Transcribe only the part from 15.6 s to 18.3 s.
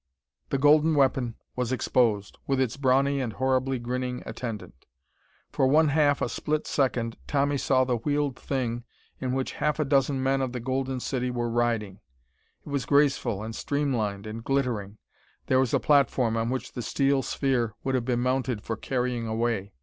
a platform on which the steel sphere would have been